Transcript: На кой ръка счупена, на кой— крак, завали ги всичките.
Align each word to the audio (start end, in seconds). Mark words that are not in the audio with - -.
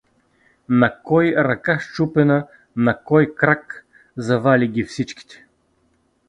На 0.83 0.89
кой 1.03 1.35
ръка 1.37 1.79
счупена, 1.79 2.47
на 2.75 3.03
кой— 3.03 3.35
крак, 3.35 3.85
завали 4.17 4.67
ги 4.67 4.83
всичките. 4.83 5.45